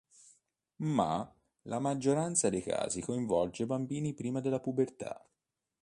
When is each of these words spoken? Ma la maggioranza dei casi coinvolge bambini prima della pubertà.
Ma 0.77 1.31
la 1.65 1.77
maggioranza 1.77 2.49
dei 2.49 2.63
casi 2.63 3.01
coinvolge 3.01 3.67
bambini 3.67 4.15
prima 4.15 4.39
della 4.39 4.59
pubertà. 4.59 5.23